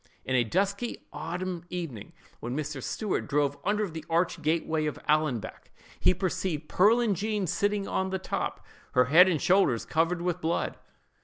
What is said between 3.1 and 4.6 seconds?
drove under the arched